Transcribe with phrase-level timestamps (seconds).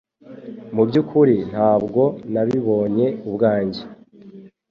[0.75, 2.03] Mu byukuri ntabwo
[2.33, 3.81] nabibonye ubwanjye